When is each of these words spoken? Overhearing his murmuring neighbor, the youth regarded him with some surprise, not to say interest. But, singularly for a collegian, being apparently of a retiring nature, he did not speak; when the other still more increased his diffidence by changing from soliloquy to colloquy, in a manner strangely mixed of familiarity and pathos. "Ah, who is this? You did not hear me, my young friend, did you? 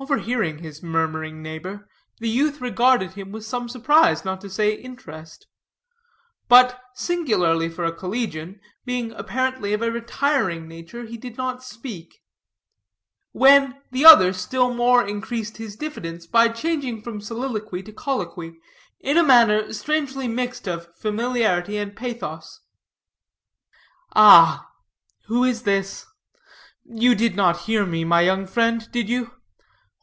Overhearing 0.00 0.58
his 0.58 0.82
murmuring 0.82 1.40
neighbor, 1.40 1.88
the 2.18 2.28
youth 2.28 2.60
regarded 2.60 3.12
him 3.12 3.30
with 3.30 3.44
some 3.44 3.68
surprise, 3.68 4.24
not 4.24 4.40
to 4.40 4.50
say 4.50 4.74
interest. 4.74 5.46
But, 6.48 6.82
singularly 6.94 7.68
for 7.68 7.84
a 7.84 7.92
collegian, 7.92 8.60
being 8.84 9.12
apparently 9.12 9.72
of 9.72 9.82
a 9.82 9.92
retiring 9.92 10.66
nature, 10.66 11.04
he 11.04 11.16
did 11.16 11.36
not 11.36 11.62
speak; 11.62 12.22
when 13.30 13.80
the 13.92 14.04
other 14.04 14.32
still 14.32 14.74
more 14.74 15.06
increased 15.06 15.58
his 15.58 15.76
diffidence 15.76 16.26
by 16.26 16.48
changing 16.48 17.00
from 17.00 17.20
soliloquy 17.20 17.84
to 17.84 17.92
colloquy, 17.92 18.58
in 18.98 19.16
a 19.16 19.22
manner 19.22 19.72
strangely 19.72 20.26
mixed 20.26 20.66
of 20.66 20.94
familiarity 20.96 21.76
and 21.78 21.94
pathos. 21.96 22.60
"Ah, 24.14 24.68
who 25.28 25.44
is 25.44 25.62
this? 25.62 26.04
You 26.84 27.14
did 27.14 27.36
not 27.36 27.60
hear 27.62 27.86
me, 27.86 28.04
my 28.04 28.22
young 28.22 28.48
friend, 28.48 28.90
did 28.90 29.08
you? 29.08 29.30